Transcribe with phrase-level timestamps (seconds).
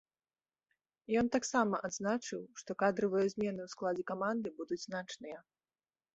[1.21, 5.37] Ён таксама адзначыў, што кадравыя змены ў складзе каманды будуць значныя.